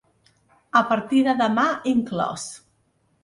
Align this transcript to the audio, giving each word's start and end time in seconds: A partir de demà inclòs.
A 0.79 0.81
partir 0.91 1.19
de 1.27 1.35
demà 1.43 1.65
inclòs. 1.93 2.47